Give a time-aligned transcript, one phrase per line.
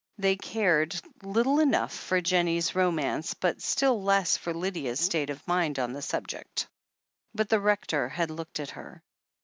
[0.17, 4.03] They had cared little enough for Jennie's ro mance, less still
[4.39, 6.67] for Lydia's state of mind on the subject.
[7.35, 9.03] But the Rector had looked at her.